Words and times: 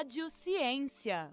Rádio 0.00 0.30
Ciência. 0.30 1.28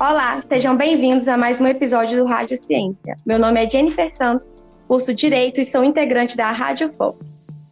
Olá, 0.00 0.40
sejam 0.48 0.76
bem-vindos 0.76 1.28
a 1.28 1.36
mais 1.36 1.60
um 1.60 1.66
episódio 1.68 2.18
do 2.18 2.28
Rádio 2.28 2.60
Ciência. 2.60 3.14
Meu 3.24 3.38
nome 3.38 3.64
é 3.64 3.70
Jennifer 3.70 4.10
Santos, 4.16 4.50
curso 4.88 5.14
Direito 5.14 5.60
e 5.60 5.64
sou 5.64 5.84
integrante 5.84 6.36
da 6.36 6.50
Rádio 6.50 6.92
Folk. 6.94 7.24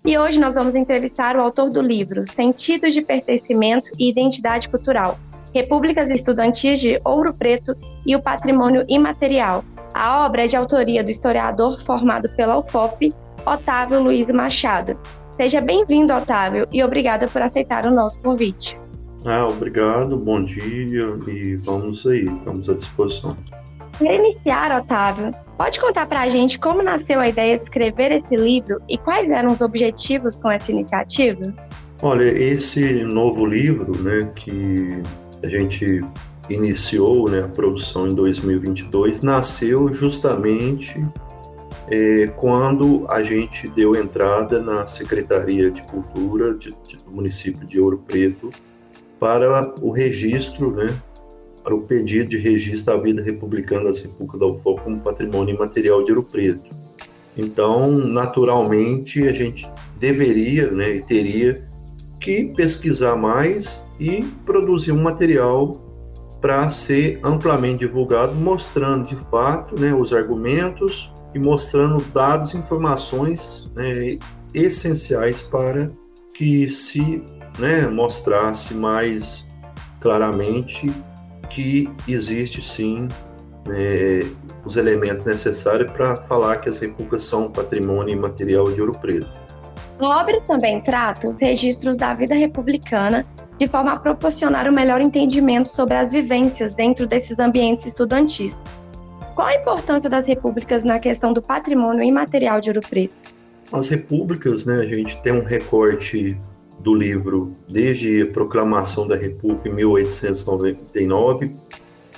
E 0.07 0.17
hoje 0.17 0.39
nós 0.39 0.55
vamos 0.55 0.77
entrevistar 0.77 1.35
o 1.35 1.41
autor 1.41 1.71
do 1.71 1.83
livro 1.83 2.25
Sentidos 2.25 2.95
de 2.95 3.03
Pertencimento 3.03 3.91
e 3.99 4.11
Identidade 4.11 4.69
Cultural, 4.69 5.19
Repúblicas 5.53 6.09
Estudantis 6.09 6.79
de 6.79 7.01
Ouro 7.05 7.35
Preto 7.35 7.75
e 8.07 8.15
o 8.15 8.23
Patrimônio 8.23 8.85
Imaterial. 8.89 9.65
A 9.93 10.25
obra 10.25 10.45
é 10.45 10.47
de 10.47 10.55
autoria 10.55 11.03
do 11.03 11.11
historiador 11.11 11.85
formado 11.85 12.29
pela 12.37 12.61
UFOP, 12.61 13.13
Otávio 13.45 14.01
Luiz 14.01 14.29
Machado. 14.29 14.97
Seja 15.41 15.59
bem-vindo, 15.59 16.13
Otávio, 16.13 16.69
e 16.71 16.85
obrigada 16.85 17.27
por 17.27 17.41
aceitar 17.41 17.87
o 17.87 17.91
nosso 17.91 18.21
convite. 18.21 18.77
Ah, 19.25 19.49
obrigado, 19.49 20.19
bom 20.19 20.45
dia 20.45 21.15
e 21.27 21.57
vamos 21.57 22.07
aí, 22.07 22.27
estamos 22.27 22.69
à 22.69 22.75
disposição. 22.75 23.35
Para 23.97 24.15
iniciar, 24.17 24.79
Otávio, 24.79 25.31
pode 25.57 25.81
contar 25.81 26.07
para 26.07 26.21
a 26.21 26.29
gente 26.29 26.59
como 26.59 26.83
nasceu 26.83 27.21
a 27.21 27.27
ideia 27.27 27.57
de 27.57 27.63
escrever 27.63 28.13
esse 28.13 28.37
livro 28.37 28.83
e 28.87 28.99
quais 28.99 29.31
eram 29.31 29.51
os 29.51 29.63
objetivos 29.63 30.37
com 30.37 30.51
essa 30.51 30.71
iniciativa? 30.71 31.55
Olha, 32.03 32.25
esse 32.25 33.03
novo 33.03 33.47
livro, 33.47 33.99
né, 34.03 34.31
que 34.37 35.03
a 35.43 35.49
gente 35.49 36.05
iniciou 36.51 37.31
né, 37.31 37.45
a 37.45 37.49
produção 37.49 38.07
em 38.07 38.15
2022, 38.15 39.23
nasceu 39.23 39.91
justamente 39.91 41.03
é, 41.91 42.29
quando 42.37 43.05
a 43.09 43.23
gente 43.23 43.67
deu 43.69 43.97
entrada 43.97 44.61
na 44.61 44.87
Secretaria 44.87 45.71
de 45.71 45.83
Cultura 45.83 46.55
de, 46.55 46.73
de, 46.89 46.97
do 47.05 47.11
município 47.11 47.67
de 47.67 47.81
Ouro 47.81 47.99
Preto 48.07 48.51
para 49.19 49.75
o 49.83 49.91
registro, 49.91 50.71
né, 50.71 50.95
para 51.65 51.75
o 51.75 51.83
pedido 51.83 52.31
de 52.31 52.39
registro 52.39 52.95
da 52.95 53.03
vida 53.03 53.21
republicana 53.21 53.85
das 53.85 54.01
Repúblicas 54.01 54.39
da 54.39 54.47
UFO 54.47 54.77
como 54.77 55.01
patrimônio 55.01 55.55
imaterial 55.55 56.05
de 56.05 56.13
Ouro 56.13 56.23
Preto. 56.23 56.71
Então, 57.37 57.91
naturalmente, 57.91 59.27
a 59.27 59.33
gente 59.33 59.69
deveria 59.99 60.71
né, 60.71 60.97
e 60.97 61.03
teria 61.03 61.69
que 62.21 62.47
pesquisar 62.55 63.17
mais 63.17 63.85
e 63.99 64.23
produzir 64.45 64.93
um 64.93 65.03
material 65.03 65.87
para 66.41 66.69
ser 66.71 67.19
amplamente 67.23 67.81
divulgado, 67.81 68.35
mostrando 68.35 69.07
de 69.07 69.17
fato 69.31 69.79
né, 69.79 69.93
os 69.93 70.13
argumentos 70.13 71.13
e 71.35 71.39
mostrando 71.39 72.03
dados 72.13 72.55
e 72.55 72.59
informações 72.59 73.71
né, 73.75 74.19
essenciais 74.55 75.41
para 75.41 75.91
que 76.35 76.69
se 76.71 77.23
né, 77.59 77.87
mostrasse 77.87 78.75
mais 78.75 79.47
claramente 80.01 80.93
que 81.51 81.91
existe 82.09 82.63
sim 82.63 83.07
né, 83.67 84.29
os 84.65 84.77
elementos 84.77 85.25
necessários 85.25 85.91
para 85.93 86.17
falar 86.17 86.59
que 86.59 86.69
as 86.69 86.79
repúblicas 86.79 87.25
são 87.25 87.51
patrimônio 87.51 88.15
imaterial 88.15 88.71
de 88.71 88.81
Ouro 88.81 88.99
Preto. 88.99 89.29
A 89.99 90.21
obra 90.21 90.41
também 90.41 90.81
trata 90.81 91.29
os 91.29 91.39
registros 91.39 91.97
da 91.99 92.15
vida 92.15 92.35
republicana 92.35 93.25
de 93.59 93.69
forma 93.69 93.93
a 93.93 93.99
proporcionar 93.99 94.67
o 94.67 94.71
um 94.71 94.75
melhor 94.75 95.03
entendimento 95.03 95.69
sobre 95.69 95.95
as 95.95 96.11
vivências 96.11 96.75
dentro 96.75 97.07
desses 97.07 97.39
ambientes 97.39 97.85
estudantis. 97.87 98.57
Qual 99.41 99.49
a 99.49 99.55
importância 99.55 100.11
das 100.11 100.27
repúblicas 100.27 100.85
na 100.85 100.99
questão 100.99 101.33
do 101.33 101.41
patrimônio 101.41 102.05
imaterial 102.05 102.61
de 102.61 102.69
Ouro 102.69 102.83
Preto? 102.83 103.15
As 103.73 103.89
repúblicas, 103.89 104.67
né, 104.67 104.81
a 104.81 104.87
gente 104.87 105.17
tem 105.23 105.33
um 105.33 105.43
recorte 105.43 106.37
do 106.81 106.95
livro 106.95 107.57
desde 107.67 108.21
a 108.21 108.27
proclamação 108.27 109.09
da 109.09 109.17
República 109.17 109.67
em 109.71 109.73
1899, 109.73 111.57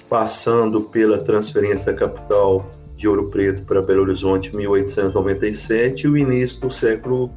passando 0.09 0.81
pela 0.81 1.17
transferência 1.17 1.93
da 1.93 1.97
capital 1.97 2.69
de 2.97 3.07
Ouro 3.07 3.31
Preto 3.31 3.63
para 3.63 3.81
Belo 3.81 4.03
Horizonte 4.03 4.51
em 4.53 4.57
1897 4.57 6.09
e 6.09 6.11
o 6.11 6.19
início 6.19 6.61
do 6.61 6.73
século 6.73 7.31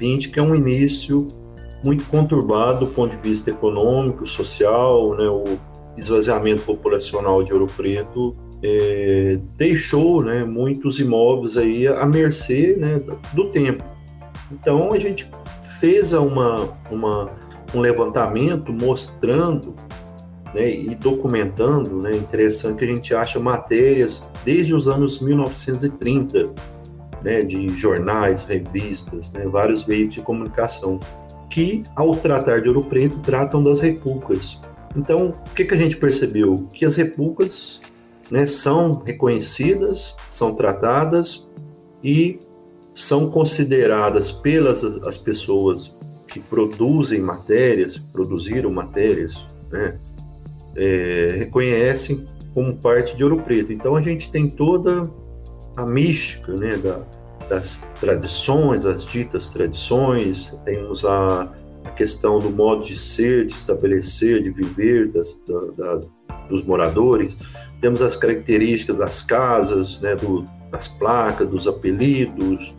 XX, 0.00 0.32
que 0.32 0.38
é 0.38 0.42
um 0.42 0.54
início 0.54 1.26
muito 1.84 2.04
conturbado 2.04 2.86
do 2.86 2.92
ponto 2.92 3.16
de 3.16 3.28
vista 3.28 3.50
econômico, 3.50 4.24
social, 4.24 5.16
né, 5.16 5.28
o 5.28 5.58
esvaziamento 5.96 6.62
populacional 6.62 7.42
de 7.42 7.52
Ouro 7.52 7.66
Preto 7.66 8.45
é, 8.62 9.38
deixou 9.56 10.22
né, 10.22 10.44
muitos 10.44 10.98
imóveis 10.98 11.56
aí 11.56 11.86
à 11.86 12.06
mercê 12.06 12.76
né, 12.78 13.00
do 13.32 13.50
tempo. 13.50 13.84
Então 14.50 14.92
a 14.92 14.98
gente 14.98 15.28
fez 15.80 16.12
uma, 16.12 16.70
uma, 16.90 17.30
um 17.74 17.80
levantamento 17.80 18.72
mostrando 18.72 19.74
né, 20.54 20.70
e 20.70 20.94
documentando, 20.94 22.00
né, 22.00 22.16
interessante 22.16 22.78
que 22.78 22.84
a 22.84 22.88
gente 22.88 23.14
acha 23.14 23.38
matérias 23.38 24.28
desde 24.44 24.74
os 24.74 24.88
anos 24.88 25.20
1930, 25.20 26.50
né, 27.22 27.42
de 27.42 27.68
jornais, 27.76 28.44
revistas, 28.44 29.32
né, 29.32 29.46
vários 29.46 29.82
veículos 29.82 30.14
de 30.14 30.22
comunicação, 30.22 31.00
que, 31.50 31.82
ao 31.94 32.14
tratar 32.16 32.60
de 32.62 32.68
Ouro 32.68 32.84
Preto, 32.84 33.18
tratam 33.20 33.62
das 33.62 33.80
repúblicas. 33.80 34.60
Então, 34.96 35.34
o 35.50 35.54
que, 35.54 35.64
que 35.64 35.74
a 35.74 35.78
gente 35.78 35.96
percebeu? 35.96 36.66
Que 36.72 36.84
as 36.84 36.96
repúblicas 36.96 37.80
né, 38.30 38.46
são 38.46 39.02
reconhecidas, 39.04 40.14
são 40.30 40.54
tratadas 40.54 41.46
e 42.02 42.38
são 42.94 43.30
consideradas 43.30 44.32
pelas 44.32 44.82
as 44.84 45.16
pessoas 45.16 45.96
que 46.26 46.40
produzem 46.40 47.20
matérias, 47.20 47.98
produziram 47.98 48.70
matérias, 48.70 49.44
né, 49.70 49.98
é, 50.74 51.34
reconhecem 51.38 52.26
como 52.52 52.76
parte 52.76 53.16
de 53.16 53.22
Ouro 53.22 53.42
Preto. 53.42 53.72
Então 53.72 53.96
a 53.96 54.00
gente 54.00 54.30
tem 54.30 54.48
toda 54.48 55.10
a 55.76 55.84
mística 55.84 56.54
né, 56.54 56.76
da, 56.78 57.02
das 57.48 57.86
tradições, 58.00 58.84
as 58.86 59.04
ditas 59.04 59.48
tradições, 59.48 60.56
temos 60.64 61.04
a, 61.04 61.52
a, 61.84 61.90
questão 61.90 62.38
do 62.38 62.50
modo 62.50 62.84
de 62.84 62.98
ser, 62.98 63.46
de 63.46 63.52
estabelecer, 63.52 64.42
de 64.42 64.50
viver 64.50 65.12
das, 65.12 65.38
da, 65.46 65.60
da, 65.76 66.00
dos 66.48 66.62
moradores, 66.62 67.36
temos 67.80 68.00
as 68.02 68.16
características 68.16 68.96
das 68.96 69.22
casas, 69.22 70.00
né, 70.00 70.14
do, 70.14 70.44
das 70.70 70.88
placas, 70.88 71.48
dos 71.48 71.66
apelidos, 71.66 72.74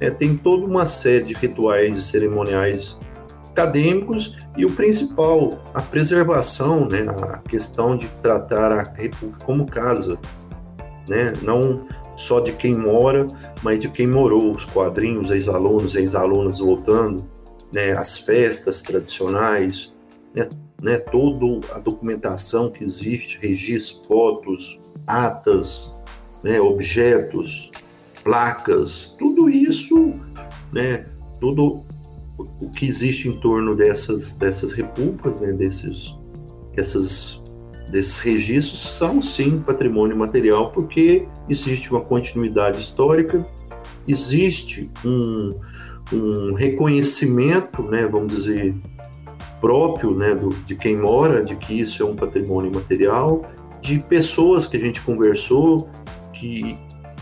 é, 0.00 0.10
tem 0.10 0.36
toda 0.36 0.64
uma 0.64 0.86
série 0.86 1.24
de 1.24 1.34
rituais 1.34 1.96
e 1.96 2.02
cerimoniais 2.02 2.98
acadêmicos 3.50 4.36
e 4.56 4.64
o 4.64 4.70
principal, 4.70 5.58
a 5.74 5.82
preservação, 5.82 6.86
né, 6.88 7.06
a 7.08 7.38
questão 7.38 7.96
de 7.96 8.06
tratar 8.22 8.72
a 8.72 8.82
República 8.82 9.44
como 9.44 9.66
casa, 9.66 10.18
né, 11.08 11.32
não 11.42 11.86
só 12.16 12.40
de 12.40 12.52
quem 12.52 12.76
mora, 12.76 13.26
mas 13.62 13.80
de 13.80 13.88
quem 13.88 14.06
morou, 14.06 14.52
os 14.52 14.64
quadrinhos, 14.64 15.30
ex-alunos, 15.30 15.94
ex-alunas 15.94 16.58
voltando, 16.60 17.24
né, 17.72 17.92
as 17.92 18.18
festas 18.18 18.82
tradicionais, 18.82 19.92
né, 20.34 20.48
né, 20.82 20.98
toda 20.98 21.66
a 21.74 21.78
documentação 21.78 22.70
que 22.70 22.84
existe, 22.84 23.38
registros, 23.40 24.06
fotos, 24.06 24.78
atas, 25.06 25.94
né, 26.42 26.60
objetos, 26.60 27.70
placas, 28.22 29.16
tudo 29.18 29.48
isso, 29.48 30.14
né, 30.72 31.06
tudo 31.40 31.82
o 32.60 32.70
que 32.70 32.86
existe 32.86 33.28
em 33.28 33.40
torno 33.40 33.74
dessas, 33.74 34.32
dessas 34.32 34.72
repúblicas, 34.72 35.40
né, 35.40 35.52
desses, 35.52 36.14
essas, 36.76 37.42
desses 37.90 38.18
registros, 38.18 38.96
são 38.96 39.20
sim 39.20 39.58
patrimônio 39.58 40.16
material, 40.16 40.70
porque 40.70 41.26
existe 41.48 41.90
uma 41.90 42.00
continuidade 42.00 42.78
histórica, 42.78 43.44
existe 44.06 44.88
um, 45.04 45.58
um 46.12 46.54
reconhecimento, 46.54 47.82
né, 47.82 48.06
vamos 48.06 48.32
dizer, 48.32 48.74
próprio 49.60 50.14
né, 50.14 50.34
do, 50.34 50.48
de 50.48 50.74
quem 50.76 50.96
mora, 50.96 51.42
de 51.44 51.56
que 51.56 51.78
isso 51.78 52.02
é 52.02 52.06
um 52.06 52.14
patrimônio 52.14 52.72
material, 52.72 53.44
de 53.80 53.98
pessoas 53.98 54.66
que 54.66 54.76
a 54.76 54.80
gente 54.80 55.00
conversou, 55.00 55.88
que 56.32 56.76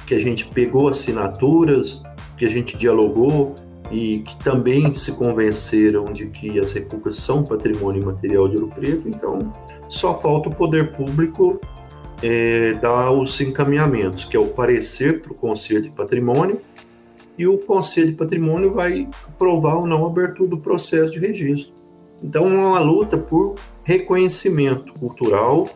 que 0.06 0.14
a 0.14 0.20
gente 0.20 0.46
pegou 0.46 0.88
assinaturas, 0.88 2.00
que 2.38 2.46
a 2.46 2.48
gente 2.48 2.78
dialogou 2.78 3.54
e 3.90 4.20
que 4.20 4.36
também 4.42 4.92
se 4.94 5.12
convenceram 5.12 6.04
de 6.04 6.26
que 6.26 6.58
as 6.58 6.72
repúblicas 6.72 7.16
são 7.16 7.44
patrimônio 7.44 8.04
material 8.04 8.48
de 8.48 8.56
Ouro 8.56 8.68
Preto, 8.74 9.08
então 9.08 9.52
só 9.88 10.18
falta 10.18 10.48
o 10.48 10.54
poder 10.54 10.92
público 10.96 11.60
é, 12.22 12.74
dar 12.74 13.10
os 13.10 13.40
encaminhamentos, 13.40 14.24
que 14.24 14.36
é 14.36 14.40
o 14.40 14.48
parecer 14.48 15.20
para 15.20 15.32
o 15.32 15.34
Conselho 15.34 15.82
de 15.82 15.90
Patrimônio, 15.90 16.60
e 17.38 17.46
o 17.46 17.58
Conselho 17.58 18.08
de 18.08 18.16
Patrimônio 18.16 18.72
vai 18.72 19.08
aprovar 19.28 19.76
ou 19.76 19.86
não 19.86 20.04
a 20.06 20.08
abertura 20.08 20.48
do 20.48 20.58
processo 20.58 21.12
de 21.12 21.18
registro. 21.18 21.74
Então 22.22 22.46
é 22.46 22.66
uma 22.66 22.78
luta 22.78 23.16
por 23.16 23.56
reconhecimento 23.84 24.92
cultural. 24.94 25.68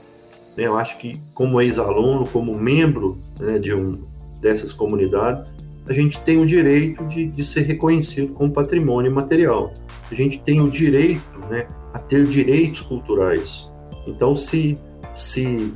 Né? 0.57 0.67
Eu 0.67 0.77
acho 0.77 0.99
que 0.99 1.21
como 1.35 1.61
ex-aluno, 1.61 2.27
como 2.27 2.55
membro 2.55 3.19
né, 3.39 3.59
de 3.59 3.75
um 3.75 4.03
dessas 4.41 4.73
comunidades, 4.73 5.45
a 5.87 5.93
gente 5.93 6.21
tem 6.21 6.39
o 6.41 6.47
direito 6.47 7.05
de, 7.07 7.27
de 7.27 7.45
ser 7.45 7.63
reconhecido 7.63 8.33
como 8.33 8.53
patrimônio 8.53 9.13
material. 9.13 9.73
A 10.11 10.15
gente 10.15 10.41
tem 10.41 10.61
o 10.61 10.71
direito 10.71 11.39
né, 11.51 11.67
a 11.93 11.99
ter 11.99 12.25
direitos 12.27 12.81
culturais. 12.83 13.71
Então, 14.07 14.35
se, 14.35 14.79
se 15.15 15.73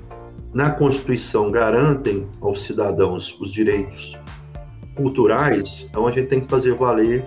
na 0.52 0.70
Constituição 0.70 1.50
garantem 1.50 2.26
aos 2.40 2.62
cidadãos 2.62 3.36
os 3.40 3.52
direitos 3.52 4.16
culturais, 4.94 5.86
então 5.88 6.06
a 6.06 6.12
gente 6.12 6.28
tem 6.28 6.40
que 6.40 6.48
fazer 6.48 6.74
valer 6.74 7.24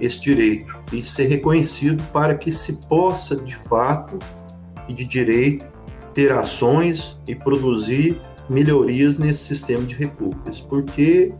esse 0.00 0.20
direito 0.20 0.79
e 0.92 1.02
ser 1.02 1.26
reconhecido 1.26 2.02
para 2.12 2.34
que 2.34 2.50
se 2.50 2.86
possa, 2.88 3.36
de 3.36 3.56
fato 3.56 4.18
e 4.88 4.92
de 4.92 5.04
direito, 5.04 5.66
ter 6.12 6.32
ações 6.32 7.18
e 7.26 7.34
produzir 7.34 8.20
melhorias 8.48 9.18
nesse 9.18 9.44
sistema 9.44 9.84
de 9.84 9.94
repúblicas, 9.94 10.60
porque 10.60 11.32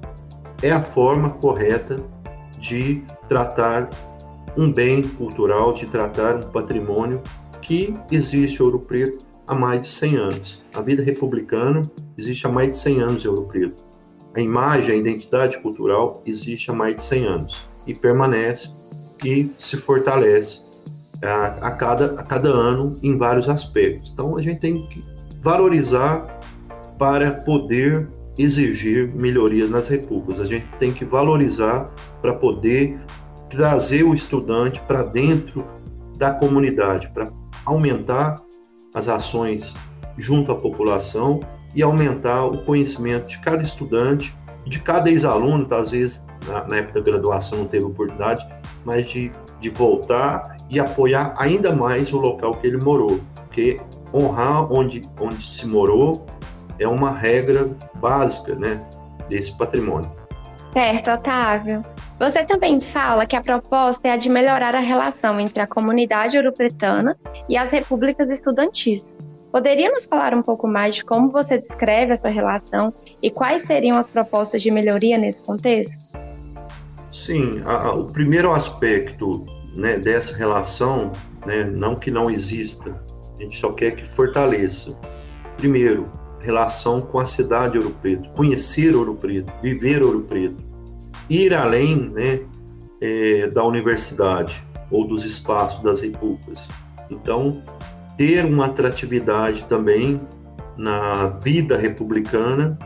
é 0.62 0.70
a 0.70 0.80
forma 0.80 1.30
correta 1.30 1.96
de 2.58 3.02
tratar 3.28 3.90
um 4.56 4.72
bem 4.72 5.02
cultural, 5.02 5.74
de 5.74 5.86
tratar 5.86 6.36
um 6.36 6.50
patrimônio 6.50 7.20
que 7.60 7.92
existe 8.10 8.62
Ouro 8.62 8.78
Preto 8.78 9.24
há 9.46 9.54
mais 9.54 9.82
de 9.82 9.88
100 9.88 10.16
anos. 10.16 10.64
A 10.74 10.80
vida 10.80 11.02
republicana 11.02 11.82
existe 12.16 12.46
há 12.46 12.50
mais 12.50 12.70
de 12.70 12.78
100 12.78 13.00
anos 13.00 13.24
em 13.24 13.28
Ouro 13.28 13.44
Preto. 13.46 13.82
A 14.34 14.40
imagem, 14.40 14.92
a 14.92 14.96
identidade 14.96 15.60
cultural 15.60 16.22
existe 16.24 16.70
há 16.70 16.74
mais 16.74 16.96
de 16.96 17.02
100 17.02 17.26
anos 17.26 17.68
e 17.86 17.94
permanece 17.94 18.68
e 19.24 19.52
se 19.58 19.76
fortalece 19.76 20.66
a, 21.22 21.68
a, 21.68 21.70
cada, 21.72 22.20
a 22.20 22.22
cada 22.22 22.48
ano 22.48 22.98
em 23.02 23.16
vários 23.16 23.48
aspectos. 23.48 24.10
Então 24.10 24.36
a 24.36 24.42
gente 24.42 24.60
tem 24.60 24.86
que 24.88 25.02
valorizar 25.42 26.40
para 26.98 27.30
poder 27.32 28.08
exigir 28.38 29.08
melhorias 29.14 29.70
nas 29.70 29.88
repúblicas. 29.88 30.40
A 30.40 30.46
gente 30.46 30.66
tem 30.78 30.92
que 30.92 31.04
valorizar 31.04 31.90
para 32.20 32.32
poder 32.32 32.98
trazer 33.48 34.04
o 34.04 34.14
estudante 34.14 34.80
para 34.80 35.02
dentro 35.02 35.66
da 36.16 36.32
comunidade, 36.32 37.08
para 37.08 37.30
aumentar 37.64 38.40
as 38.94 39.08
ações 39.08 39.74
junto 40.16 40.52
à 40.52 40.54
população 40.54 41.40
e 41.74 41.82
aumentar 41.82 42.44
o 42.44 42.58
conhecimento 42.64 43.28
de 43.28 43.38
cada 43.38 43.62
estudante, 43.62 44.34
de 44.66 44.78
cada 44.80 45.10
ex-aluno, 45.10 45.64
tá, 45.64 45.78
às 45.78 45.92
vezes 45.92 46.22
na, 46.46 46.66
na, 46.66 46.76
época 46.76 47.00
da 47.00 47.10
graduação 47.10 47.58
não 47.58 47.66
teve 47.66 47.84
oportunidade, 47.84 48.46
mas 48.84 49.08
de, 49.08 49.30
de 49.60 49.70
voltar 49.70 50.56
e 50.68 50.78
apoiar 50.78 51.34
ainda 51.36 51.74
mais 51.74 52.12
o 52.12 52.18
local 52.18 52.54
que 52.54 52.66
ele 52.66 52.82
morou, 52.82 53.20
porque 53.46 53.78
honrar 54.14 54.72
onde, 54.72 55.02
onde 55.20 55.42
se 55.46 55.66
morou 55.66 56.26
é 56.78 56.88
uma 56.88 57.10
regra 57.10 57.68
básica 57.94 58.54
né, 58.54 58.80
desse 59.28 59.56
patrimônio. 59.56 60.10
Certo, 60.72 61.10
Otávio. 61.10 61.84
Você 62.18 62.44
também 62.44 62.80
fala 62.80 63.26
que 63.26 63.34
a 63.34 63.40
proposta 63.40 64.06
é 64.06 64.12
a 64.12 64.16
de 64.16 64.28
melhorar 64.28 64.74
a 64.74 64.80
relação 64.80 65.40
entre 65.40 65.60
a 65.60 65.66
comunidade 65.66 66.36
europretana 66.36 67.16
e 67.48 67.56
as 67.56 67.70
repúblicas 67.70 68.30
estudantis. 68.30 69.16
Poderia 69.50 69.90
nos 69.90 70.04
falar 70.04 70.34
um 70.34 70.42
pouco 70.42 70.68
mais 70.68 70.96
de 70.96 71.04
como 71.04 71.32
você 71.32 71.58
descreve 71.58 72.12
essa 72.12 72.28
relação 72.28 72.92
e 73.22 73.30
quais 73.30 73.66
seriam 73.66 73.98
as 73.98 74.06
propostas 74.06 74.62
de 74.62 74.70
melhoria 74.70 75.18
nesse 75.18 75.42
contexto? 75.42 76.09
Sim, 77.10 77.60
a, 77.64 77.88
a, 77.88 77.94
o 77.94 78.06
primeiro 78.06 78.52
aspecto 78.52 79.44
né, 79.74 79.98
dessa 79.98 80.36
relação, 80.36 81.10
né, 81.44 81.64
não 81.64 81.96
que 81.96 82.10
não 82.10 82.30
exista, 82.30 83.02
a 83.38 83.42
gente 83.42 83.58
só 83.58 83.72
quer 83.72 83.92
que 83.92 84.06
fortaleça. 84.06 84.96
Primeiro, 85.56 86.10
relação 86.40 87.00
com 87.00 87.18
a 87.18 87.24
cidade 87.24 87.72
de 87.72 87.78
Ouro 87.78 87.96
Preto, 88.00 88.28
conhecer 88.30 88.94
Ouro 88.94 89.14
Preto, 89.14 89.52
viver 89.62 90.02
Ouro 90.02 90.22
Preto, 90.22 90.62
ir 91.28 91.54
além 91.54 91.96
né, 92.10 92.40
é, 93.00 93.46
da 93.48 93.64
universidade 93.64 94.62
ou 94.90 95.06
dos 95.06 95.24
espaços 95.24 95.82
das 95.82 96.00
repúblicas. 96.00 96.68
Então, 97.10 97.62
ter 98.16 98.44
uma 98.44 98.66
atratividade 98.66 99.64
também 99.64 100.20
na 100.76 101.28
vida 101.28 101.76
republicana 101.76 102.78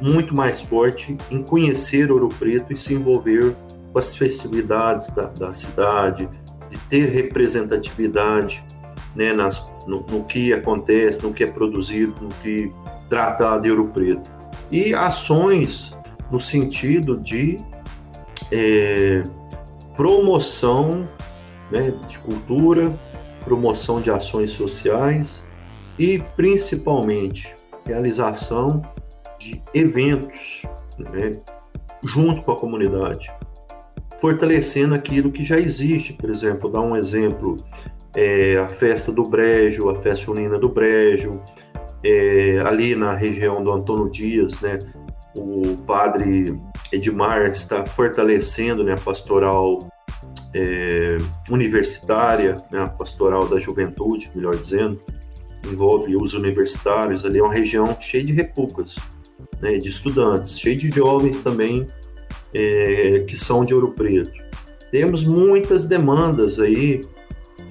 muito 0.00 0.34
mais 0.34 0.60
forte 0.60 1.16
em 1.30 1.42
conhecer 1.42 2.10
Ouro 2.10 2.28
Preto 2.28 2.72
e 2.72 2.76
se 2.76 2.94
envolver 2.94 3.54
com 3.92 3.98
as 3.98 4.16
festividades 4.16 5.10
da, 5.14 5.26
da 5.26 5.52
cidade, 5.52 6.28
de 6.70 6.78
ter 6.88 7.10
representatividade 7.10 8.62
né, 9.14 9.32
nas, 9.32 9.70
no, 9.86 10.00
no, 10.10 10.24
que 10.24 10.52
acontece, 10.52 11.22
no 11.22 11.32
que 11.32 11.44
é 11.44 11.46
produzido, 11.46 12.14
no 12.20 12.28
que 12.42 12.72
trata 13.08 13.58
de 13.58 13.70
Ouro 13.70 13.88
Preto. 13.88 14.30
E 14.70 14.94
ações 14.94 15.92
no 16.30 16.40
sentido 16.40 17.18
de 17.18 17.60
é, 18.50 19.22
promoção 19.94 21.06
né, 21.70 21.92
de 22.08 22.18
cultura, 22.18 22.90
promoção 23.44 24.00
de 24.00 24.10
ações 24.10 24.50
sociais 24.50 25.44
e, 25.98 26.18
principalmente, 26.36 27.54
realização 27.84 28.82
de 29.38 29.60
eventos 29.74 30.62
né, 30.98 31.32
junto 32.04 32.42
com 32.42 32.52
a 32.52 32.56
comunidade, 32.56 33.30
fortalecendo 34.22 34.94
aquilo 34.94 35.32
que 35.32 35.42
já 35.42 35.58
existe. 35.58 36.12
Por 36.12 36.30
exemplo, 36.30 36.70
dar 36.70 36.80
um 36.80 36.96
exemplo: 36.96 37.56
é, 38.16 38.56
a 38.56 38.68
festa 38.68 39.10
do 39.10 39.24
Brejo, 39.24 39.90
a 39.90 40.00
festa 40.00 40.26
junina 40.26 40.60
do 40.60 40.68
Brejo, 40.68 41.32
é, 42.04 42.60
ali 42.64 42.94
na 42.94 43.14
região 43.14 43.62
do 43.64 43.72
Antônio 43.72 44.08
Dias, 44.08 44.60
né, 44.60 44.78
o 45.36 45.76
padre 45.84 46.56
Edmar 46.92 47.46
está 47.46 47.84
fortalecendo 47.84 48.84
né, 48.84 48.92
a 48.92 48.96
pastoral 48.96 49.78
é, 50.54 51.16
universitária, 51.50 52.54
né, 52.70 52.82
a 52.82 52.88
pastoral 52.88 53.48
da 53.48 53.58
juventude, 53.58 54.30
melhor 54.36 54.54
dizendo, 54.54 55.02
envolve 55.66 56.14
os 56.16 56.34
universitários, 56.34 57.24
ali 57.24 57.40
é 57.40 57.42
uma 57.42 57.52
região 57.52 57.96
cheia 58.00 58.24
de 58.24 58.32
repúblicas, 58.32 58.96
né, 59.60 59.78
de 59.78 59.88
estudantes, 59.88 60.60
cheia 60.60 60.76
de 60.76 60.90
jovens 60.90 61.38
também 61.38 61.86
é, 62.54 63.24
que 63.26 63.36
são 63.36 63.64
de 63.64 63.74
Ouro 63.74 63.92
Preto. 63.92 64.32
Temos 64.90 65.24
muitas 65.24 65.84
demandas 65.84 66.58
aí 66.58 67.00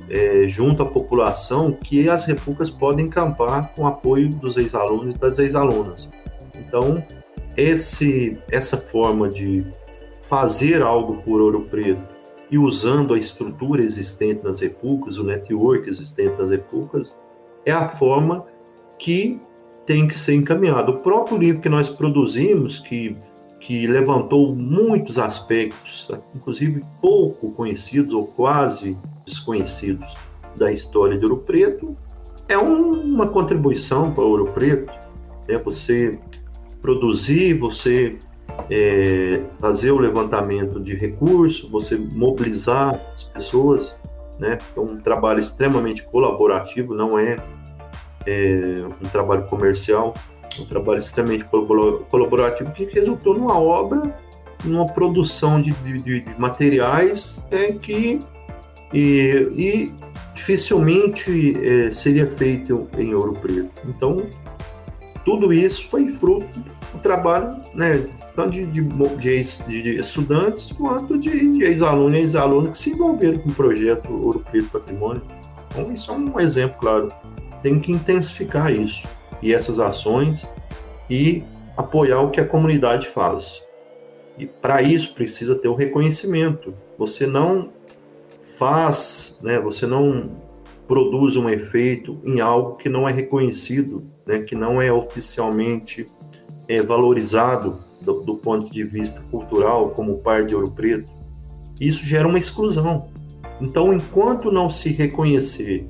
é, 0.09 0.43
junto 0.47 0.83
à 0.83 0.85
população 0.85 1.71
que 1.71 2.09
as 2.09 2.25
repúblicas 2.25 2.69
podem 2.69 3.05
encampar 3.05 3.73
com 3.73 3.87
apoio 3.87 4.29
dos 4.29 4.57
ex-alunos 4.57 5.15
e 5.15 5.17
das 5.17 5.39
ex-alunas. 5.39 6.09
Então, 6.57 7.03
esse, 7.55 8.37
essa 8.49 8.77
forma 8.77 9.29
de 9.29 9.65
fazer 10.21 10.81
algo 10.81 11.21
por 11.23 11.41
Ouro 11.41 11.61
Preto 11.61 12.01
e 12.49 12.57
usando 12.57 13.13
a 13.13 13.17
estrutura 13.17 13.83
existente 13.83 14.43
nas 14.43 14.59
repúblicas, 14.59 15.17
o 15.17 15.23
network 15.23 15.87
existente 15.89 16.35
nas 16.37 16.49
repúblicas, 16.49 17.17
é 17.65 17.71
a 17.71 17.87
forma 17.87 18.45
que 18.97 19.39
tem 19.85 20.07
que 20.07 20.15
ser 20.15 20.35
encaminhado. 20.35 20.91
O 20.91 20.97
próprio 20.97 21.37
livro 21.37 21.61
que 21.61 21.69
nós 21.69 21.87
produzimos, 21.89 22.79
que, 22.79 23.15
que 23.61 23.85
levantou 23.85 24.55
muitos 24.55 25.19
aspectos, 25.19 26.09
inclusive 26.35 26.83
pouco 26.99 27.51
conhecidos 27.51 28.13
ou 28.13 28.25
quase 28.25 28.97
desconhecidos 29.25 30.13
da 30.55 30.71
história 30.71 31.17
de 31.17 31.23
Ouro 31.23 31.37
Preto, 31.37 31.95
é 32.49 32.57
um, 32.57 32.91
uma 32.91 33.27
contribuição 33.27 34.11
para 34.11 34.23
Ouro 34.23 34.47
Preto. 34.47 34.91
É 35.47 35.57
você 35.57 36.19
produzir, 36.81 37.53
você 37.53 38.17
é, 38.69 39.41
fazer 39.59 39.91
o 39.91 39.99
levantamento 39.99 40.79
de 40.79 40.95
recursos, 40.95 41.69
você 41.69 41.95
mobilizar 41.95 42.99
as 43.13 43.23
pessoas, 43.23 43.95
né? 44.39 44.57
É 44.75 44.79
um 44.79 44.97
trabalho 44.97 45.39
extremamente 45.39 46.03
colaborativo, 46.03 46.95
não 46.95 47.17
é, 47.17 47.37
é 48.25 48.83
um 49.01 49.07
trabalho 49.07 49.43
comercial, 49.43 50.13
um 50.59 50.65
trabalho 50.65 50.99
extremamente 50.99 51.45
colaborativo 52.09 52.71
que 52.71 52.85
resultou 52.85 53.33
numa 53.33 53.57
obra, 53.57 54.13
numa 54.63 54.85
produção 54.85 55.61
de, 55.61 55.71
de, 55.71 56.21
de 56.21 56.25
materiais 56.39 57.45
é, 57.51 57.71
que 57.73 58.19
e, 58.93 59.47
e 59.55 59.93
dificilmente 60.33 61.53
é, 61.65 61.91
seria 61.91 62.27
feito 62.27 62.87
em 62.97 63.13
Ouro 63.13 63.33
Preto. 63.33 63.81
Então, 63.87 64.17
tudo 65.23 65.53
isso 65.53 65.87
foi 65.89 66.09
fruto 66.09 66.47
do 66.93 66.99
trabalho, 67.01 67.55
né, 67.73 68.05
tanto 68.35 68.51
de, 68.51 68.65
de, 68.65 68.81
de, 68.81 69.81
de 69.81 69.99
estudantes 69.99 70.71
quanto 70.71 71.17
de, 71.17 71.63
ex-alunos 71.63 72.13
e 72.13 72.17
ex-alunos 72.17 72.69
que 72.71 72.77
se 72.77 72.91
envolveram 72.91 73.39
com 73.39 73.49
o 73.49 73.53
projeto 73.53 74.11
Ouro 74.11 74.43
Preto 74.51 74.69
Patrimônio. 74.69 75.21
Então, 75.69 75.91
isso 75.91 76.11
é 76.11 76.15
um 76.15 76.39
exemplo, 76.39 76.77
claro. 76.79 77.11
Tem 77.61 77.79
que 77.79 77.91
intensificar 77.91 78.73
isso 78.73 79.07
e 79.41 79.53
essas 79.53 79.79
ações 79.79 80.49
e 81.09 81.43
apoiar 81.75 82.21
o 82.21 82.29
que 82.29 82.39
a 82.39 82.45
comunidade 82.45 83.07
faz. 83.07 83.63
E 84.37 84.45
para 84.45 84.81
isso 84.81 85.13
precisa 85.13 85.55
ter 85.55 85.67
o 85.67 85.75
reconhecimento. 85.75 86.73
Você 86.97 87.27
não 87.27 87.69
faz, 88.57 89.39
né, 89.41 89.59
você 89.59 89.85
não 89.85 90.31
produz 90.87 91.35
um 91.35 91.49
efeito 91.49 92.19
em 92.23 92.39
algo 92.39 92.75
que 92.75 92.89
não 92.89 93.07
é 93.07 93.11
reconhecido, 93.11 94.03
né, 94.25 94.39
que 94.39 94.55
não 94.55 94.81
é 94.81 94.91
oficialmente 94.91 96.05
é 96.67 96.81
valorizado 96.81 97.83
do, 98.01 98.21
do 98.21 98.35
ponto 98.35 98.71
de 98.71 98.83
vista 98.83 99.21
cultural 99.29 99.89
como 99.91 100.19
par 100.19 100.45
de 100.45 100.55
Ouro 100.55 100.71
Preto, 100.71 101.11
isso 101.79 102.05
gera 102.05 102.27
uma 102.27 102.39
exclusão. 102.39 103.09
Então, 103.59 103.93
enquanto 103.93 104.51
não 104.51 104.69
se 104.69 104.89
reconhecer 104.89 105.87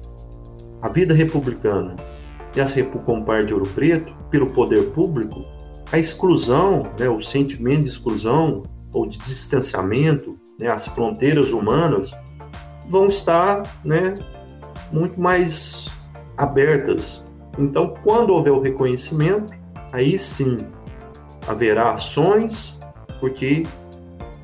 a 0.81 0.89
vida 0.89 1.13
republicana 1.13 1.95
e 2.55 2.61
as 2.61 2.73
Repúblicas 2.73 3.05
como 3.05 3.25
par 3.25 3.45
de 3.45 3.53
Ouro 3.53 3.67
Preto 3.67 4.13
pelo 4.29 4.47
poder 4.47 4.89
público, 4.91 5.43
a 5.91 5.99
exclusão, 5.99 6.89
né, 6.97 7.09
o 7.09 7.21
sentimento 7.21 7.81
de 7.81 7.89
exclusão 7.89 8.63
ou 8.93 9.05
de 9.05 9.17
distanciamento, 9.17 10.37
né, 10.59 10.67
as 10.67 10.87
fronteiras 10.87 11.51
humanas 11.51 12.11
vão 12.89 13.07
estar 13.07 13.63
né, 13.83 14.15
muito 14.91 15.19
mais 15.19 15.89
abertas. 16.37 17.23
Então, 17.57 17.93
quando 18.03 18.31
houver 18.31 18.51
o 18.51 18.61
reconhecimento, 18.61 19.53
aí 19.91 20.17
sim 20.17 20.57
haverá 21.47 21.93
ações, 21.93 22.77
porque 23.19 23.63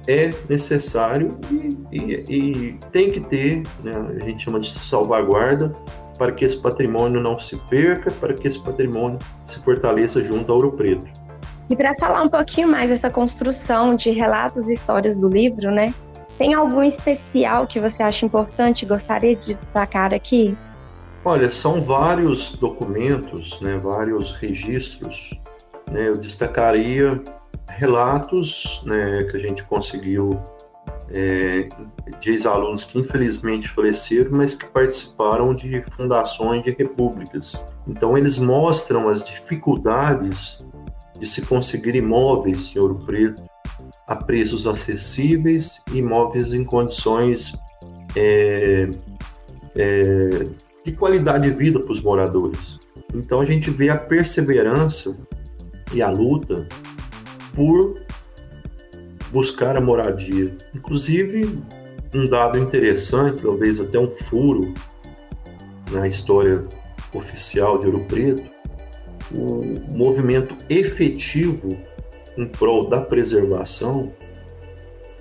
é 0.08 0.34
necessário 0.50 1.38
e, 1.52 1.78
e, 1.92 2.24
e 2.30 2.80
tem 2.92 3.12
que 3.12 3.20
ter, 3.20 3.64
né, 3.84 3.94
a 4.16 4.24
gente 4.24 4.44
chama 4.44 4.60
de 4.60 4.72
salvaguarda, 4.72 5.72
para 6.17 6.31
que 6.31 6.43
esse 6.43 6.62
patrimônio 6.62 7.21
não 7.21 7.38
se 7.39 7.55
perca, 7.69 8.12
para 8.12 8.33
que 8.33 8.47
esse 8.47 8.59
patrimônio 8.59 9.19
se 9.45 9.59
fortaleça 9.59 10.24
junto 10.24 10.51
ao 10.51 10.57
Ouro 10.57 10.71
Preto. 10.71 11.05
E 11.69 11.75
para 11.75 11.93
falar 11.95 12.24
um 12.24 12.29
pouquinho 12.29 12.69
mais 12.69 12.89
dessa 12.89 13.09
construção 13.09 13.91
de 13.91 14.09
relatos 14.12 14.67
e 14.67 14.74
histórias 14.74 15.17
do 15.17 15.27
livro, 15.27 15.69
né? 15.69 15.93
Tem 16.38 16.53
algum 16.53 16.83
especial 16.83 17.67
que 17.67 17.79
você 17.79 18.01
acha 18.03 18.25
importante 18.25 18.83
e 18.83 18.86
gostaria 18.86 19.36
de 19.36 19.55
destacar 19.55 20.13
aqui? 20.13 20.55
Olha, 21.25 21.50
são 21.50 21.81
vários 21.81 22.55
documentos, 22.55 23.59
né, 23.59 23.77
vários 23.77 24.31
registros. 24.33 25.31
Né, 25.91 26.07
eu 26.07 26.13
destacaria 26.13 27.21
relatos 27.67 28.81
né, 28.86 29.24
que 29.24 29.36
a 29.36 29.39
gente 29.39 29.63
conseguiu 29.63 30.39
é, 31.10 31.68
de 32.20 32.32
ex-alunos 32.32 32.84
que 32.84 33.00
infelizmente 33.00 33.70
faleceram, 33.70 34.32
mas 34.32 34.56
que 34.56 34.66
participaram 34.66 35.54
de 35.54 35.84
fundações 35.96 36.64
de 36.64 36.72
repúblicas. 36.72 37.64
Então, 37.88 38.18
eles 38.18 38.38
mostram 38.38 39.08
as 39.08 39.24
dificuldades 39.24 40.66
de 41.20 41.26
se 41.26 41.42
conseguir 41.44 41.96
imóveis 41.96 42.76
em 42.76 42.80
Ouro 42.80 42.96
Preto 43.06 43.44
a 44.08 44.16
preços 44.16 44.66
acessíveis, 44.66 45.82
imóveis 45.92 46.54
em 46.54 46.64
condições 46.64 47.54
é, 48.16 48.90
é, 49.76 50.30
de 50.86 50.94
qualidade 50.94 51.50
de 51.50 51.56
vida 51.56 51.80
para 51.80 51.92
os 51.92 52.02
moradores. 52.02 52.80
Então 53.14 53.42
a 53.42 53.46
gente 53.46 53.70
vê 53.70 53.90
a 53.90 53.98
perseverança 53.98 55.18
e 55.94 56.02
a 56.02 56.10
luta 56.10 56.68
por 57.54 58.00
buscar 59.31 59.75
a 59.75 59.81
moradia. 59.81 60.55
Inclusive, 60.74 61.60
um 62.13 62.27
dado 62.27 62.57
interessante, 62.57 63.41
talvez 63.41 63.79
até 63.79 64.00
um 64.00 64.12
furo 64.12 64.74
na 65.91 66.07
história 66.07 66.65
oficial 67.13 67.79
de 67.79 67.88
Ouro 67.88 68.05
Preto, 68.05 68.43
o 69.34 69.96
movimento 69.96 70.55
efetivo 70.69 71.69
em 72.38 72.48
prol 72.48 72.88
da 72.88 73.01
preservação 73.01 74.12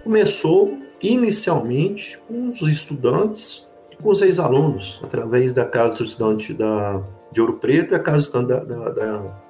começou 0.04 0.78
inicialmente 1.02 2.18
com 2.28 2.50
os 2.50 2.62
estudantes 2.62 3.66
e 3.90 3.96
com 3.96 4.10
os 4.10 4.22
ex-alunos, 4.22 5.00
através 5.02 5.52
da 5.52 5.64
Casa 5.64 5.96
do 5.96 6.04
Estudante 6.04 6.52
da, 6.52 7.02
de 7.32 7.40
Ouro 7.40 7.54
Preto 7.54 7.92
e 7.92 7.96
a 7.96 7.98
Casa 7.98 8.18
do 8.18 8.20
Estudante 8.20 8.48
da, 8.48 8.60
da, 8.60 8.90
da, 8.90 9.40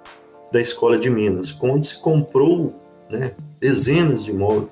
da 0.52 0.60
Escola 0.60 0.98
de 0.98 1.10
Minas, 1.10 1.56
onde 1.60 1.88
se 1.88 2.00
comprou 2.00 2.72
né, 3.10 3.34
dezenas 3.66 4.24
de 4.24 4.30
imóveis, 4.30 4.70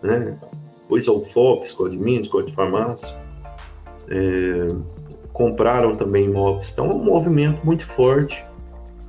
né, 0.00 0.38
depois 0.82 1.08
a 1.08 1.12
UFOP, 1.12 1.66
Escola 1.66 1.90
de 1.90 1.96
Minas, 1.96 2.26
Escola 2.26 2.44
de 2.44 2.52
Farmácia, 2.52 3.16
é, 4.08 4.68
compraram 5.32 5.96
também 5.96 6.26
imóveis. 6.26 6.70
Então 6.70 6.88
é 6.90 6.94
um 6.94 7.02
movimento 7.02 7.64
muito 7.66 7.84
forte 7.84 8.44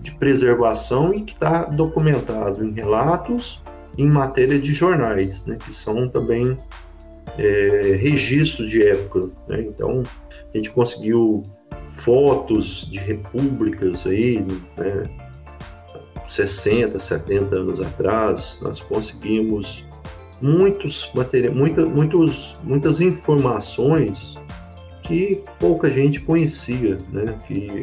de 0.01 0.11
preservação 0.13 1.13
e 1.13 1.21
que 1.21 1.33
está 1.33 1.65
documentado 1.65 2.65
em 2.65 2.71
relatos 2.71 3.61
em 3.95 4.07
matéria 4.07 4.57
de 4.59 4.73
jornais, 4.73 5.45
né, 5.45 5.55
que 5.63 5.71
são 5.71 6.09
também 6.09 6.57
é, 7.37 7.97
registros 8.01 8.71
de 8.71 8.81
época. 8.81 9.29
Né? 9.47 9.61
Então, 9.61 10.01
a 10.51 10.57
gente 10.57 10.71
conseguiu 10.71 11.43
fotos 11.85 12.89
de 12.89 12.97
repúblicas 12.97 14.07
aí, 14.07 14.43
né, 14.77 15.03
60, 16.31 16.97
70 16.97 17.55
anos 17.57 17.81
atrás, 17.81 18.59
nós 18.61 18.79
conseguimos 18.79 19.83
muitos 20.41 21.11
materiais, 21.13 21.53
muita, 21.53 21.85
muitos, 21.85 22.55
muitas 22.63 23.01
informações 23.01 24.37
que 25.03 25.43
pouca 25.59 25.91
gente 25.91 26.21
conhecia, 26.21 26.97
né? 27.11 27.37
Que 27.45 27.81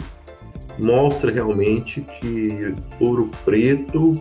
mostra 0.78 1.30
realmente 1.30 2.00
que 2.00 2.74
Ouro 2.98 3.30
Preto 3.44 4.14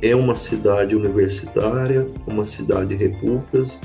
é 0.00 0.14
uma 0.14 0.36
cidade 0.36 0.94
universitária, 0.94 2.06
uma 2.28 2.44
cidade 2.44 2.94
de 2.94 3.08
repúblicas 3.08 3.78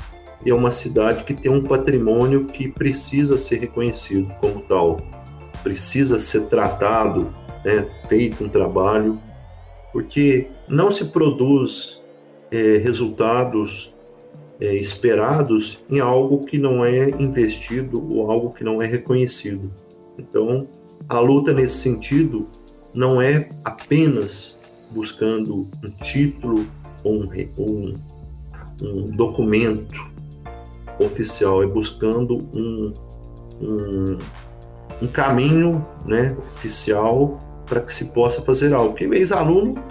e 0.46 0.50
é 0.50 0.54
uma 0.54 0.70
cidade 0.70 1.24
que 1.24 1.34
tem 1.34 1.50
um 1.50 1.64
patrimônio 1.64 2.44
que 2.44 2.68
precisa 2.68 3.36
ser 3.36 3.58
reconhecido 3.58 4.32
como 4.40 4.60
tal, 4.60 4.98
precisa 5.64 6.20
ser 6.20 6.42
tratado, 6.42 7.34
né, 7.64 7.84
feito 8.08 8.44
um 8.44 8.48
trabalho, 8.48 9.18
porque 9.98 10.46
não 10.68 10.92
se 10.92 11.06
produz 11.06 12.00
é, 12.52 12.76
resultados 12.76 13.92
é, 14.60 14.72
esperados 14.76 15.80
em 15.90 15.98
algo 15.98 16.46
que 16.46 16.56
não 16.56 16.84
é 16.84 17.10
investido 17.20 18.00
ou 18.08 18.30
algo 18.30 18.54
que 18.54 18.62
não 18.62 18.80
é 18.80 18.86
reconhecido. 18.86 19.72
Então, 20.16 20.68
a 21.08 21.18
luta 21.18 21.52
nesse 21.52 21.78
sentido 21.78 22.46
não 22.94 23.20
é 23.20 23.48
apenas 23.64 24.56
buscando 24.92 25.66
um 25.82 25.90
título 26.04 26.64
ou 27.02 27.24
um, 27.24 27.28
um, 27.58 27.94
um 28.80 29.10
documento 29.10 30.00
oficial, 31.00 31.60
é 31.60 31.66
buscando 31.66 32.38
um, 32.54 32.92
um, 33.60 34.18
um 35.02 35.06
caminho 35.08 35.84
né, 36.06 36.36
oficial 36.52 37.47
para 37.68 37.80
que 37.80 37.92
se 37.92 38.06
possa 38.06 38.42
fazer 38.42 38.72
algo. 38.72 38.90
Porque 38.90 39.04
ex-aluno, 39.04 39.82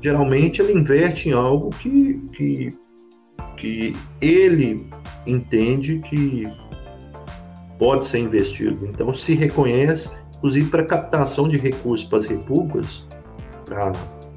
geralmente, 0.00 0.60
ele 0.60 0.72
inverte 0.72 1.28
em 1.28 1.32
algo 1.32 1.70
que, 1.70 2.14
que, 2.32 2.78
que 3.56 3.96
ele 4.20 4.86
entende 5.26 6.00
que 6.00 6.48
pode 7.78 8.06
ser 8.06 8.18
investido. 8.18 8.86
Então, 8.86 9.12
se 9.12 9.34
reconhece 9.34 10.10
inclusive 10.38 10.70
para 10.70 10.84
captação 10.84 11.48
de 11.48 11.58
recursos 11.58 12.06
para 12.06 12.18
as 12.18 12.26
repúblicas, 12.26 13.04
pra, 13.64 13.92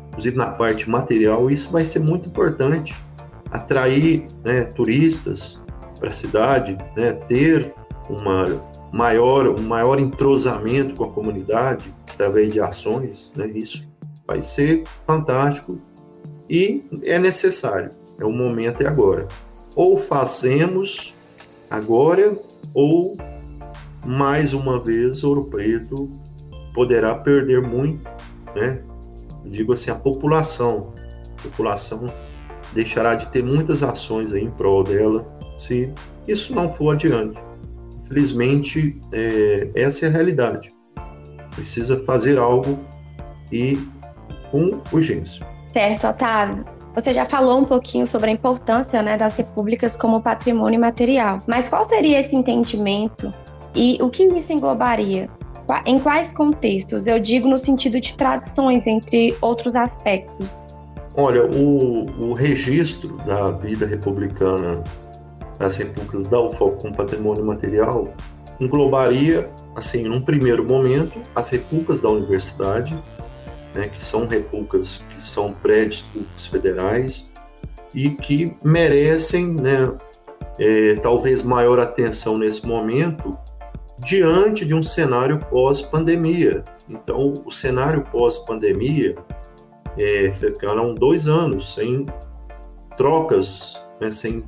inclusive 0.09 0.35
na 0.35 0.47
parte 0.47 0.89
material, 0.89 1.49
isso 1.49 1.71
vai 1.71 1.85
ser 1.85 1.99
muito 1.99 2.27
importante. 2.27 2.95
Atrair 3.51 4.25
né, 4.43 4.63
turistas 4.63 5.61
para 5.99 6.09
a 6.09 6.11
cidade, 6.11 6.77
né, 6.95 7.13
ter 7.27 7.73
uma 8.09 8.47
maior, 8.91 9.47
um 9.47 9.61
maior 9.61 9.99
entrosamento 9.99 10.95
com 10.95 11.05
a 11.05 11.09
comunidade 11.09 11.93
através 12.11 12.51
de 12.51 12.59
ações, 12.59 13.31
né, 13.35 13.47
isso 13.47 13.87
vai 14.27 14.41
ser 14.41 14.83
fantástico 15.07 15.77
e 16.49 16.83
é 17.03 17.17
necessário. 17.17 17.91
É 18.19 18.25
o 18.25 18.31
momento 18.31 18.81
é 18.81 18.87
agora. 18.87 19.27
Ou 19.75 19.97
fazemos 19.97 21.15
agora 21.69 22.37
ou 22.73 23.17
mais 24.05 24.53
uma 24.53 24.79
vez 24.79 25.23
Ouro 25.23 25.45
Preto 25.45 26.09
poderá 26.73 27.15
perder 27.15 27.61
muito, 27.61 28.03
né? 28.55 28.81
Digo 29.45 29.73
assim, 29.73 29.89
a 29.89 29.95
população, 29.95 30.93
a 31.39 31.43
população 31.43 32.11
deixará 32.73 33.15
de 33.15 33.31
ter 33.31 33.43
muitas 33.43 33.81
ações 33.81 34.31
aí 34.31 34.43
em 34.43 34.51
prol 34.51 34.83
dela 34.83 35.25
se 35.57 35.91
isso 36.27 36.53
não 36.53 36.71
for 36.71 36.93
adiante. 36.93 37.39
Infelizmente, 38.11 38.99
é, 39.13 39.69
essa 39.73 40.05
é 40.05 40.09
a 40.09 40.11
realidade. 40.11 40.69
Precisa 41.55 42.03
fazer 42.03 42.37
algo 42.37 42.77
e 43.49 43.79
com 44.51 44.81
urgência. 44.91 45.45
Certo, 45.71 46.07
Otávio. 46.07 46.65
Você 46.93 47.13
já 47.13 47.25
falou 47.25 47.59
um 47.59 47.63
pouquinho 47.63 48.05
sobre 48.05 48.29
a 48.29 48.33
importância 48.33 49.01
né, 49.01 49.17
das 49.17 49.37
repúblicas 49.37 49.95
como 49.95 50.21
patrimônio 50.21 50.77
material, 50.77 51.37
mas 51.47 51.69
qual 51.69 51.87
seria 51.87 52.19
esse 52.19 52.35
entendimento 52.35 53.33
e 53.73 53.97
o 54.01 54.09
que 54.09 54.23
isso 54.23 54.51
englobaria? 54.51 55.29
Em 55.85 55.97
quais 55.97 56.33
contextos? 56.33 57.07
Eu 57.07 57.17
digo 57.17 57.47
no 57.47 57.57
sentido 57.57 58.01
de 58.01 58.13
tradições, 58.15 58.85
entre 58.85 59.33
outros 59.41 59.73
aspectos. 59.73 60.51
Olha, 61.15 61.45
o, 61.45 62.05
o 62.19 62.33
registro 62.33 63.15
da 63.25 63.51
vida 63.51 63.85
republicana 63.85 64.83
das 65.61 65.75
repúblicas 65.75 66.25
da 66.25 66.39
UFOP 66.39 66.81
com 66.81 66.91
patrimônio 66.91 67.45
material 67.45 68.11
englobaria, 68.59 69.47
assim, 69.75 70.03
num 70.03 70.19
primeiro 70.19 70.63
momento, 70.63 71.19
as 71.35 71.49
repúblicas 71.49 71.99
da 71.99 72.09
universidade, 72.09 72.97
né, 73.73 73.87
que 73.87 74.03
são 74.03 74.25
repúblicas, 74.25 75.03
que 75.09 75.21
são 75.21 75.53
prédios 75.53 76.01
públicos 76.01 76.47
federais 76.47 77.31
e 77.93 78.09
que 78.09 78.55
merecem, 78.63 79.53
né, 79.53 79.91
é, 80.59 80.95
talvez 80.95 81.43
maior 81.43 81.79
atenção 81.79 82.37
nesse 82.37 82.65
momento 82.65 83.37
diante 83.99 84.65
de 84.65 84.73
um 84.73 84.81
cenário 84.81 85.39
pós-pandemia. 85.39 86.63
Então, 86.89 87.33
o 87.45 87.51
cenário 87.51 88.03
pós-pandemia 88.11 89.15
é, 89.97 90.31
ficaram 90.31 90.93
dois 90.93 91.27
anos 91.27 91.73
sem 91.73 92.05
trocas, 92.97 93.83
né, 93.99 94.11
sem 94.11 94.43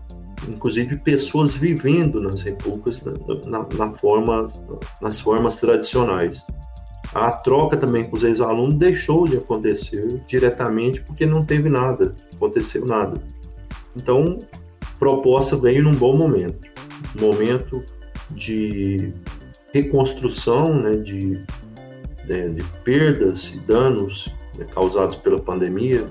inclusive 0.48 0.98
pessoas 0.98 1.56
vivendo 1.56 2.22
nas 2.22 2.42
repúblicas 2.42 3.04
na, 3.46 3.66
na 3.78 3.92
forma, 3.92 4.46
nas 5.02 5.20
formas 5.20 5.56
tradicionais. 5.58 6.46
A 7.14 7.32
troca 7.32 7.78
também 7.78 8.04
com 8.06 8.18
os 8.18 8.24
ex-alunos 8.24 8.76
deixou 8.78 9.26
de 9.26 9.38
acontecer 9.38 10.22
diretamente 10.28 11.02
porque 11.02 11.26
não 11.26 11.46
teve 11.46 11.70
nada, 11.70 12.16
aconteceu 12.36 12.86
nada. 12.86 13.22
Então, 13.96 14.40
proposta 14.98 15.56
veio 15.56 15.84
num 15.84 15.94
bom 15.94 16.18
momento, 16.18 16.68
um 17.16 17.22
momento 17.22 17.84
de 18.32 19.14
reconstrução, 19.72 20.74
né, 20.74 20.96
de, 20.96 21.44
de, 22.26 22.50
de 22.50 22.64
perdas 22.84 23.54
e 23.54 23.60
danos 23.60 24.32
né, 24.58 24.66
causados 24.74 25.16
pela 25.16 25.40
pandemia, 25.40 26.06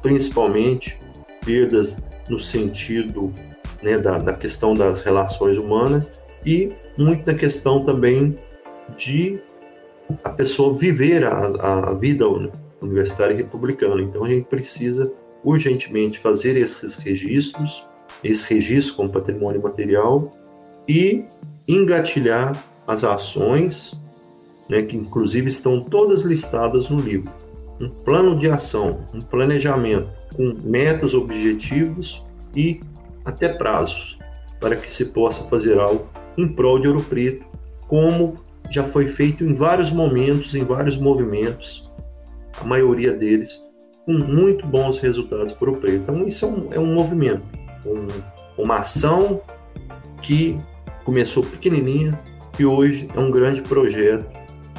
principalmente 0.00 0.98
perdas 1.44 2.02
no 2.30 2.38
sentido 2.38 3.32
né, 3.82 3.98
da, 3.98 4.18
da 4.18 4.32
questão 4.32 4.74
das 4.74 5.00
relações 5.00 5.56
humanas 5.56 6.10
e 6.44 6.70
muita 6.96 7.34
questão 7.34 7.80
também 7.80 8.34
de 8.96 9.38
a 10.24 10.30
pessoa 10.30 10.76
viver 10.76 11.24
a, 11.24 11.90
a 11.90 11.94
vida 11.94 12.24
universitária 12.80 13.36
republicana. 13.36 14.02
Então 14.02 14.24
a 14.24 14.28
gente 14.28 14.46
precisa 14.46 15.12
urgentemente 15.44 16.18
fazer 16.18 16.56
esses 16.56 16.96
registros, 16.96 17.84
esse 18.22 18.52
registro 18.52 18.96
como 18.96 19.10
patrimônio 19.10 19.62
material 19.62 20.32
e 20.88 21.24
engatilhar 21.66 22.52
as 22.86 23.04
ações, 23.04 23.94
né, 24.68 24.82
que 24.82 24.96
inclusive 24.96 25.48
estão 25.48 25.80
todas 25.80 26.22
listadas 26.22 26.90
no 26.90 26.98
livro. 26.98 27.30
Um 27.80 27.88
plano 27.88 28.38
de 28.38 28.50
ação, 28.50 29.04
um 29.14 29.20
planejamento 29.20 30.10
com 30.34 30.54
metas, 30.62 31.14
objetivos 31.14 32.22
e 32.54 32.80
até 33.24 33.48
prazos, 33.48 34.18
para 34.58 34.76
que 34.76 34.90
se 34.90 35.06
possa 35.06 35.44
fazer 35.44 35.78
algo 35.78 36.08
em 36.36 36.46
prol 36.46 36.78
de 36.78 36.88
Ouro 36.88 37.02
Preto, 37.02 37.44
como 37.86 38.36
já 38.70 38.84
foi 38.84 39.08
feito 39.08 39.44
em 39.44 39.54
vários 39.54 39.90
momentos, 39.90 40.54
em 40.54 40.64
vários 40.64 40.96
movimentos, 40.96 41.90
a 42.60 42.64
maioria 42.64 43.12
deles 43.12 43.64
com 44.04 44.12
muito 44.12 44.66
bons 44.66 44.98
resultados 44.98 45.52
para 45.52 45.70
o 45.70 45.76
Preto. 45.76 45.96
Então, 45.96 46.26
isso 46.26 46.44
é 46.44 46.48
um, 46.48 46.68
é 46.72 46.78
um 46.78 46.94
movimento, 46.94 47.42
um, 47.84 48.08
uma 48.56 48.78
ação 48.78 49.40
que 50.22 50.58
começou 51.04 51.42
pequenininha 51.42 52.18
e 52.58 52.64
hoje 52.64 53.08
é 53.14 53.18
um 53.18 53.30
grande 53.30 53.62
projeto 53.62 54.26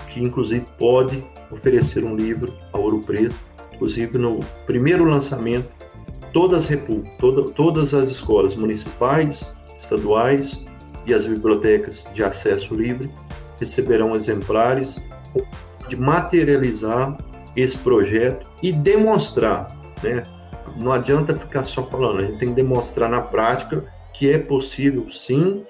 que, 0.09 0.21
inclusive, 0.21 0.65
pode 0.77 1.23
oferecer 1.49 2.03
um 2.03 2.15
livro 2.15 2.53
a 2.71 2.77
Ouro 2.77 2.99
Preto. 2.99 3.35
Inclusive, 3.73 4.17
no 4.17 4.39
primeiro 4.65 5.03
lançamento, 5.03 5.71
todas, 6.33 6.67
toda, 7.19 7.43
todas 7.51 7.93
as 7.93 8.09
escolas 8.09 8.55
municipais, 8.55 9.51
estaduais 9.77 10.65
e 11.05 11.13
as 11.13 11.25
bibliotecas 11.25 12.07
de 12.13 12.23
acesso 12.23 12.75
livre 12.75 13.11
receberão 13.59 14.11
exemplares 14.11 15.01
de 15.87 15.95
materializar 15.95 17.17
esse 17.55 17.77
projeto 17.77 18.47
e 18.61 18.71
demonstrar, 18.71 19.67
né? 20.01 20.23
Não 20.77 20.91
adianta 20.91 21.35
ficar 21.35 21.65
só 21.65 21.85
falando, 21.85 22.19
a 22.19 22.23
gente 22.23 22.39
tem 22.39 22.49
que 22.49 22.55
demonstrar 22.55 23.09
na 23.09 23.21
prática 23.21 23.83
que 24.13 24.29
é 24.29 24.37
possível, 24.37 25.11
sim, 25.11 25.65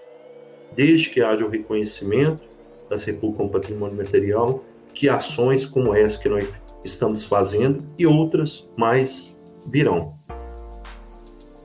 desde 0.76 1.10
que 1.10 1.22
haja 1.22 1.46
o 1.46 1.50
reconhecimento 1.50 2.44
das 2.90 3.04
repúblicas 3.04 3.38
como 3.38 3.50
patrimônio 3.50 3.98
material, 3.98 4.64
que 4.94 5.10
ações 5.10 5.66
como 5.66 5.96
essa 5.96 6.20
que 6.20 6.30
nós 6.30 6.48
estamos 6.84 7.26
fazendo 7.26 7.84
e 7.98 8.06
outras 8.06 8.70
mais 8.78 9.34
virão. 9.68 10.14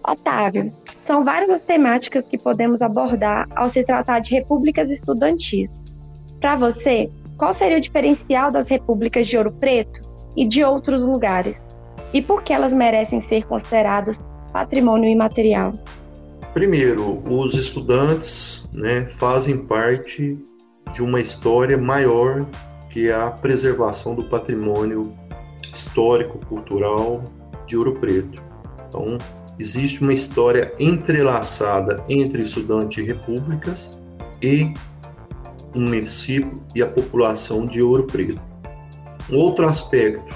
Otávio, 0.06 0.72
são 1.04 1.24
várias 1.24 1.50
as 1.50 1.62
temáticas 1.62 2.24
que 2.26 2.38
podemos 2.38 2.80
abordar 2.80 3.46
ao 3.56 3.68
se 3.68 3.82
tratar 3.82 4.20
de 4.20 4.30
repúblicas 4.30 4.88
estudantis. 4.90 5.68
Para 6.40 6.56
você, 6.56 7.10
qual 7.36 7.52
seria 7.52 7.78
o 7.78 7.80
diferencial 7.80 8.50
das 8.50 8.68
repúblicas 8.68 9.26
de 9.26 9.36
Ouro 9.36 9.52
Preto 9.52 10.00
e 10.36 10.46
de 10.46 10.62
outros 10.62 11.02
lugares? 11.02 11.60
E 12.12 12.22
por 12.22 12.42
que 12.42 12.52
elas 12.52 12.72
merecem 12.72 13.20
ser 13.22 13.44
consideradas 13.46 14.18
patrimônio 14.52 15.10
imaterial? 15.10 15.72
Primeiro, 16.54 17.22
os 17.28 17.54
estudantes 17.54 18.68
né, 18.72 19.06
fazem 19.06 19.58
parte 19.58 20.38
de 20.94 21.02
uma 21.02 21.20
história 21.20 21.76
maior 21.76 22.46
que 22.90 23.08
é 23.08 23.14
a 23.14 23.30
preservação 23.30 24.14
do 24.14 24.24
patrimônio 24.24 25.14
histórico, 25.74 26.38
cultural 26.46 27.22
de 27.66 27.76
Ouro 27.76 27.96
Preto. 27.96 28.42
Então, 28.88 29.18
existe 29.58 30.02
uma 30.02 30.12
história 30.12 30.72
entrelaçada 30.78 32.04
entre 32.08 32.42
estudantes 32.42 32.96
de 32.96 33.02
repúblicas 33.02 33.98
e 34.42 34.72
o 35.74 35.80
município 35.80 36.62
e 36.74 36.82
a 36.82 36.86
população 36.86 37.64
de 37.64 37.82
Ouro 37.82 38.04
Preto. 38.04 38.40
Um 39.30 39.36
outro 39.38 39.64
aspecto, 39.64 40.34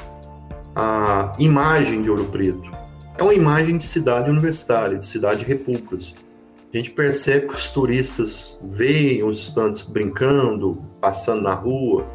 a 0.75 1.33
imagem 1.39 2.03
de 2.03 2.11
Ouro 2.11 2.25
Preto. 2.25 2.71
É 3.17 3.23
uma 3.23 3.35
imagem 3.35 3.77
de 3.77 3.85
cidade 3.85 4.31
universitária, 4.31 4.99
de 4.99 5.07
cidade 5.07 5.41
de 5.41 5.47
repúblicas. 5.47 6.15
A 6.73 6.77
gente 6.77 6.91
percebe 6.91 7.49
que 7.49 7.55
os 7.55 7.67
turistas 7.67 8.59
veem 8.63 9.23
os 9.23 9.41
estudantes 9.41 9.83
brincando, 9.83 10.81
passando 11.01 11.43
na 11.43 11.55
rua. 11.55 12.07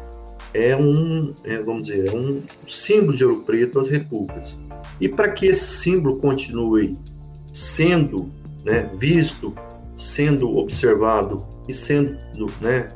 É 0.52 0.74
um, 0.74 1.34
é, 1.44 1.58
vamos 1.58 1.86
dizer, 1.86 2.08
é 2.08 2.16
um 2.16 2.42
símbolo 2.66 3.16
de 3.16 3.24
Ouro 3.24 3.42
Preto 3.42 3.78
as 3.78 3.88
repúblicas. 3.88 4.58
E 5.00 5.08
para 5.08 5.30
que 5.30 5.46
esse 5.46 5.64
símbolo 5.64 6.16
continue 6.18 6.96
sendo 7.52 8.30
né, 8.64 8.90
visto, 8.94 9.54
sendo 9.94 10.56
observado 10.56 11.46
e 11.68 11.72
sendo 11.72 12.18
né, 12.60 12.88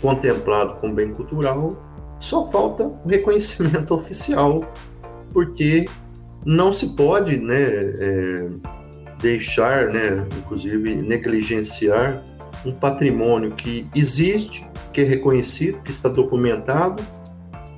contemplado 0.00 0.76
como 0.80 0.94
bem 0.94 1.12
cultural, 1.12 1.82
só 2.20 2.46
falta 2.50 2.84
o 2.84 3.08
reconhecimento 3.08 3.92
oficial, 3.94 4.72
porque 5.32 5.86
não 6.44 6.72
se 6.72 6.94
pode 6.94 7.38
né, 7.38 7.62
é, 7.62 8.48
deixar, 9.20 9.88
né, 9.88 10.26
inclusive 10.38 10.94
negligenciar 10.94 12.22
um 12.64 12.72
patrimônio 12.72 13.52
que 13.52 13.86
existe, 13.94 14.66
que 14.92 15.00
é 15.00 15.04
reconhecido, 15.04 15.80
que 15.82 15.90
está 15.90 16.08
documentado 16.08 17.02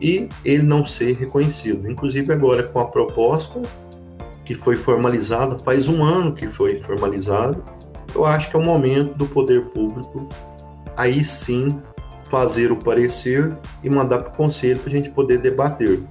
e 0.01 0.29
ele 0.45 0.63
não 0.63 0.85
ser 0.87 1.17
reconhecido. 1.17 1.91
Inclusive 1.91 2.33
agora 2.33 2.63
com 2.63 2.79
a 2.79 2.87
proposta 2.87 3.61
que 4.45 4.55
foi 4.55 4.77
formalizada, 4.77 5.59
faz 5.59 5.89
um 5.89 6.05
ano 6.05 6.33
que 6.33 6.49
foi 6.49 6.79
formalizado, 6.81 7.63
eu 8.15 8.25
acho 8.25 8.51
que 8.51 8.57
é 8.57 8.59
o 8.59 8.63
momento 8.63 9.15
do 9.15 9.27
poder 9.27 9.67
público 9.67 10.29
aí 10.97 11.23
sim 11.25 11.81
fazer 12.31 12.73
o 12.73 12.77
parecer 12.77 13.53
e 13.83 13.91
mandar 13.91 14.21
para 14.21 14.33
o 14.33 14.37
conselho 14.37 14.79
para 14.79 14.89
a 14.89 14.93
gente 14.93 15.11
poder 15.11 15.39
debater. 15.39 16.03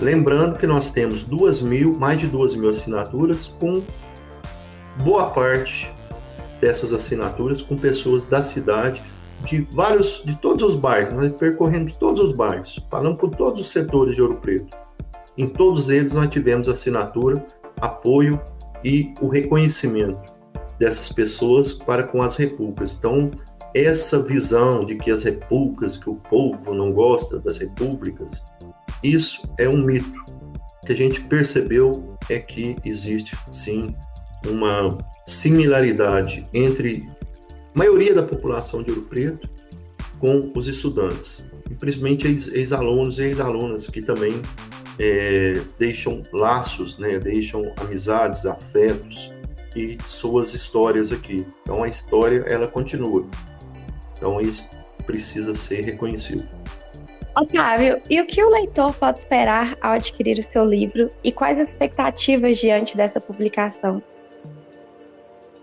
Lembrando 0.00 0.58
que 0.58 0.66
nós 0.66 0.90
temos 0.90 1.24
duas 1.24 1.60
mil, 1.60 1.98
mais 1.98 2.20
de 2.20 2.28
duas 2.28 2.54
mil 2.54 2.70
assinaturas, 2.70 3.46
com 3.46 3.82
boa 5.02 5.30
parte 5.30 5.90
dessas 6.60 6.92
assinaturas 6.92 7.60
com 7.60 7.76
pessoas 7.76 8.26
da 8.26 8.42
cidade 8.42 9.02
de 9.44 9.60
vários, 9.72 10.22
de 10.24 10.36
todos 10.36 10.64
os 10.64 10.76
bairros, 10.76 11.14
nós 11.14 11.32
percorrendo 11.32 11.92
todos 11.98 12.20
os 12.20 12.32
bairros, 12.32 12.78
falando 12.90 13.16
por 13.16 13.30
todos 13.30 13.60
os 13.60 13.70
setores 13.70 14.14
de 14.14 14.22
Ouro 14.22 14.36
Preto. 14.36 14.76
Em 15.36 15.48
todos 15.48 15.88
eles 15.88 16.12
nós 16.12 16.28
tivemos 16.28 16.68
assinatura, 16.68 17.44
apoio 17.80 18.40
e 18.84 19.12
o 19.20 19.28
reconhecimento 19.28 20.36
dessas 20.78 21.12
pessoas 21.12 21.72
para 21.72 22.02
com 22.02 22.22
as 22.22 22.36
repúblicas. 22.36 22.96
Então, 22.98 23.30
essa 23.74 24.22
visão 24.22 24.84
de 24.84 24.96
que 24.96 25.10
as 25.10 25.22
repúblicas, 25.22 25.96
que 25.96 26.08
o 26.08 26.16
povo 26.16 26.74
não 26.74 26.92
gosta 26.92 27.38
das 27.38 27.58
repúblicas, 27.58 28.42
isso 29.02 29.42
é 29.58 29.68
um 29.68 29.78
mito. 29.78 30.18
O 30.82 30.86
que 30.86 30.92
a 30.92 30.96
gente 30.96 31.20
percebeu 31.22 32.16
é 32.28 32.38
que 32.38 32.76
existe 32.84 33.36
sim 33.52 33.94
uma 34.46 34.96
similaridade 35.26 36.48
entre 36.52 37.08
maioria 37.78 38.12
da 38.12 38.24
população 38.24 38.82
de 38.82 38.90
Ouro 38.90 39.02
Preto 39.02 39.48
com 40.18 40.50
os 40.56 40.66
estudantes, 40.66 41.44
e 41.70 41.74
principalmente 41.74 42.26
ex-alunos 42.26 43.20
e 43.20 43.22
ex-alunas 43.22 43.86
que 43.86 44.02
também 44.02 44.42
é, 44.98 45.60
deixam 45.78 46.24
laços, 46.32 46.98
né, 46.98 47.20
deixam 47.20 47.72
amizades, 47.76 48.44
afetos 48.44 49.32
e 49.76 49.96
suas 50.04 50.54
histórias 50.54 51.12
aqui. 51.12 51.46
Então 51.62 51.84
a 51.84 51.88
história 51.88 52.44
ela 52.48 52.66
continua. 52.66 53.24
Então 54.16 54.40
isso 54.40 54.68
precisa 55.06 55.54
ser 55.54 55.84
reconhecido. 55.84 56.48
Otávio, 57.36 58.02
e 58.10 58.20
o 58.20 58.26
que 58.26 58.42
o 58.42 58.50
leitor 58.50 58.92
pode 58.94 59.20
esperar 59.20 59.76
ao 59.80 59.92
adquirir 59.92 60.40
o 60.40 60.42
seu 60.42 60.64
livro 60.64 61.08
e 61.22 61.30
quais 61.30 61.60
as 61.60 61.68
expectativas 61.68 62.58
diante 62.58 62.96
dessa 62.96 63.20
publicação? 63.20 64.02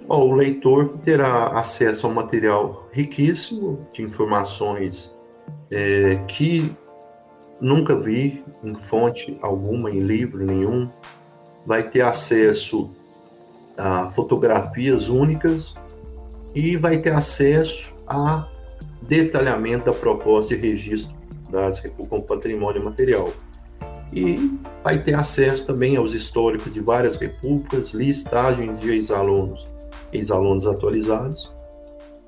Bom, 0.08 0.30
o 0.30 0.36
leitor 0.36 1.00
terá 1.04 1.48
acesso 1.48 2.06
a 2.06 2.10
um 2.10 2.14
material 2.14 2.88
riquíssimo 2.92 3.88
de 3.92 4.04
informações 4.04 5.16
é, 5.72 6.18
que 6.28 6.72
nunca 7.60 7.96
vi 7.96 8.44
em 8.64 8.76
fonte 8.76 9.36
alguma, 9.42 9.90
em 9.90 10.00
livro 10.00 10.46
nenhum. 10.46 10.88
Vai 11.66 11.90
ter 11.90 12.02
acesso 12.02 12.96
a 13.76 14.12
fotografias 14.12 15.10
únicas 15.10 15.74
e 16.54 16.78
vai 16.78 17.00
ter 17.00 17.12
acesso 17.12 17.92
a 18.08 18.48
detalhamento 19.02 19.86
da 19.86 19.94
proposta 19.94 20.56
de 20.56 20.62
registro 20.62 21.16
das 21.50 21.80
com 21.80 22.22
patrimônio 22.22 22.84
material. 22.84 23.34
E 24.14 24.60
vai 24.84 25.02
ter 25.02 25.16
acesso 25.16 25.66
também 25.66 25.98
aos 25.98 26.14
históricos 26.14 26.72
de 26.72 26.80
várias 26.80 27.18
repúblicas, 27.18 27.92
listagem 27.92 28.76
de 28.76 28.92
ex-alunos, 28.92 29.66
ex-alunos 30.12 30.66
atualizados 30.66 31.52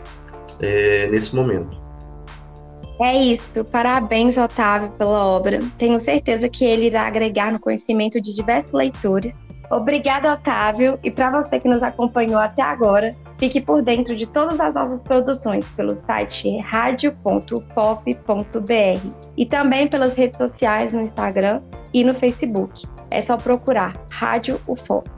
é, 0.61 1.09
nesse 1.09 1.35
momento. 1.35 1.85
É 3.01 3.17
isso. 3.17 3.65
Parabéns, 3.65 4.37
Otávio, 4.37 4.91
pela 4.93 5.27
obra. 5.27 5.59
Tenho 5.79 5.99
certeza 6.01 6.49
que 6.49 6.65
ele 6.65 6.87
irá 6.87 7.07
agregar 7.07 7.53
no 7.53 7.59
conhecimento 7.59 8.21
de 8.21 8.35
diversos 8.35 8.73
leitores. 8.73 9.35
Obrigada, 9.71 10.33
Otávio. 10.33 10.99
E 11.03 11.11
para 11.11 11.43
você 11.43 11.59
que 11.59 11.69
nos 11.69 11.83
acompanhou 11.83 12.41
até 12.41 12.63
agora, 12.63 13.15
fique 13.39 13.61
por 13.61 13.83
dentro 13.83 14.15
de 14.15 14.27
todas 14.27 14.61
as 14.61 14.73
nossas 14.73 15.01
produções 15.01 15.67
pelo 15.71 15.97
site 16.07 16.59
radio.pop.br 16.59 17.61
e 19.37 19.47
também 19.47 19.89
pelas 19.89 20.15
redes 20.15 20.39
sociais 20.39 20.93
no 20.93 21.01
Instagram 21.01 21.61
e 21.93 22.05
no 22.05 22.15
Facebook. 22.15 22.87
É 23.11 23.23
só 23.23 23.37
procurar 23.37 23.95
Rádio 24.11 24.61
UFOP. 24.69 25.11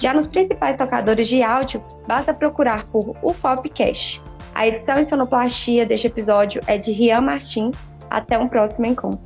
Já 0.00 0.14
nos 0.14 0.26
principais 0.26 0.76
tocadores 0.76 1.28
de 1.28 1.42
áudio, 1.42 1.82
basta 2.06 2.32
procurar 2.32 2.84
por 2.86 3.16
UFOPcast. 3.22 4.20
A 4.58 4.66
edição 4.66 4.98
e 4.98 5.06
sonoplastia 5.06 5.86
deste 5.86 6.08
episódio 6.08 6.60
é 6.66 6.76
de 6.76 6.90
Rian 6.90 7.20
Martins. 7.20 7.76
Até 8.10 8.36
um 8.36 8.48
próximo 8.48 8.86
encontro. 8.86 9.20